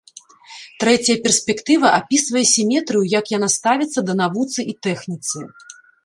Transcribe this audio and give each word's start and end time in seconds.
Трэцяя 0.83 1.15
перспектыва 1.25 1.87
апісвае 1.97 2.41
сіметрыю, 2.53 3.01
як 3.19 3.25
яна 3.37 3.49
ставіцца 3.57 3.99
да 4.09 4.13
навуцы 4.23 4.59
і 4.73 4.75
тэхніцы. 4.87 5.37